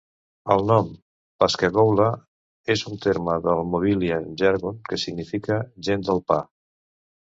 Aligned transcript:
El 0.53 0.63
nom 0.69 0.87
"Pascagoula" 1.43 2.07
és 2.77 2.83
un 2.93 2.99
terme 3.05 3.37
del 3.47 3.63
Mobilian 3.77 4.29
Jargon 4.43 4.85
que 4.91 5.03
significa 5.07 5.65
"gent 5.93 6.11
del 6.13 6.29
pa". 6.31 6.45